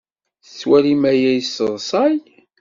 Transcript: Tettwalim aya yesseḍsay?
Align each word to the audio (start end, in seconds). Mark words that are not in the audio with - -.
Tettwalim 0.45 1.01
aya 1.11 1.31
yesseḍsay? 1.35 2.15